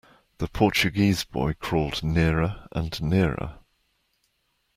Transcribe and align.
The 0.39 0.47
Portuguese 0.47 1.23
boy 1.23 1.53
crawled 1.53 2.01
nearer 2.03 2.67
and 2.71 2.99
nearer. 3.03 3.59